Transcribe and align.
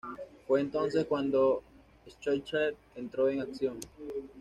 Fue 0.47 0.61
entonces 0.61 1.05
cuando 1.05 1.61
Schleicher 2.07 2.75
entró 2.95 3.29
en 3.29 3.41
acción. 3.41 3.77